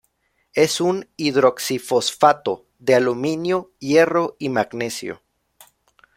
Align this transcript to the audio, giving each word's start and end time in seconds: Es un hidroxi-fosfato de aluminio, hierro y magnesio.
Es 0.55 0.81
un 0.81 1.07
hidroxi-fosfato 1.15 2.65
de 2.79 2.95
aluminio, 2.95 3.71
hierro 3.79 4.35
y 4.39 4.49
magnesio. 4.49 5.21